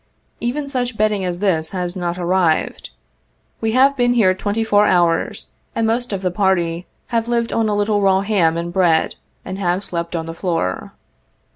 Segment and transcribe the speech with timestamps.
[0.39, 2.89] Even such bedding as this has not arrived.
[3.61, 7.69] We have been here twenty four hours, and most of the party have lived on
[7.69, 9.13] a little raw ham and bread,
[9.45, 10.93] and have slept on the floor.